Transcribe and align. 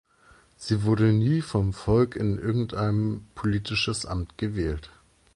Sie 0.57 0.81
wurde 0.81 1.13
nie 1.13 1.41
vom 1.43 1.73
Volk 1.73 2.15
in 2.15 2.39
irgendein 2.39 3.27
politisches 3.35 4.07
Amt 4.07 4.35
gewählt. 4.35 4.89